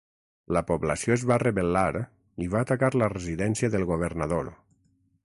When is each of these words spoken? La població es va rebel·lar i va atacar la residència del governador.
La 0.55 0.61
població 0.69 1.13
es 1.17 1.25
va 1.31 1.37
rebel·lar 1.43 2.01
i 2.45 2.49
va 2.55 2.63
atacar 2.67 2.91
la 3.03 3.13
residència 3.15 3.73
del 3.77 3.87
governador. 3.93 4.51